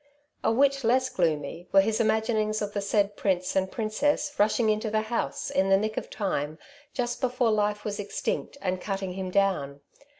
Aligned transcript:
A 0.43 0.51
whit 0.51 0.83
less 0.83 1.09
gloomy 1.11 1.67
were 1.71 1.81
his 1.81 1.99
imaginings 1.99 2.59
of 2.63 2.73
the 2.73 2.81
said 2.81 3.15
prince 3.15 3.55
and 3.55 3.71
princess 3.71 4.33
rushing 4.39 4.67
into 4.67 4.89
the 4.89 5.01
house, 5.01 5.51
in 5.51 5.69
the 5.69 5.77
nick 5.77 5.95
of 5.95 6.09
time, 6.09 6.57
just 6.91 7.21
before 7.21 7.51
life 7.51 7.85
was 7.85 7.99
extinct, 7.99 8.57
and 8.63 8.81
cutting 8.81 9.13
him 9.13 9.29
down. 9.29 9.81